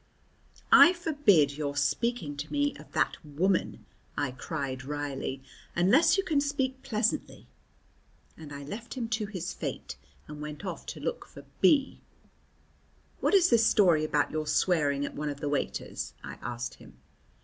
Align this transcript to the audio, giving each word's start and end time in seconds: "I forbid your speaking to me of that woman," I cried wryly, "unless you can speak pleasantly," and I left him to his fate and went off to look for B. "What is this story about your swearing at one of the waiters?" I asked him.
"I 0.71 0.93
forbid 0.93 1.51
your 1.57 1.75
speaking 1.75 2.35
to 2.37 2.51
me 2.51 2.75
of 2.77 2.91
that 2.93 3.23
woman," 3.23 3.85
I 4.17 4.31
cried 4.31 4.83
wryly, 4.83 5.43
"unless 5.75 6.17
you 6.17 6.23
can 6.23 6.41
speak 6.41 6.81
pleasantly," 6.81 7.45
and 8.35 8.51
I 8.51 8.63
left 8.63 8.95
him 8.95 9.07
to 9.09 9.27
his 9.27 9.53
fate 9.53 9.97
and 10.27 10.41
went 10.41 10.65
off 10.65 10.87
to 10.87 10.99
look 10.99 11.27
for 11.27 11.45
B. 11.59 12.01
"What 13.19 13.35
is 13.35 13.51
this 13.51 13.67
story 13.67 14.03
about 14.03 14.31
your 14.31 14.47
swearing 14.47 15.05
at 15.05 15.13
one 15.13 15.29
of 15.29 15.39
the 15.39 15.49
waiters?" 15.49 16.13
I 16.23 16.39
asked 16.41 16.73
him. 16.81 16.97